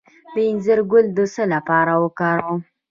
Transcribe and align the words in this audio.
د 0.33 0.35
انځر 0.49 0.79
ګل 0.91 1.05
د 1.17 1.19
څه 1.33 1.43
لپاره 1.53 1.93
وکاروم؟ 2.03 2.59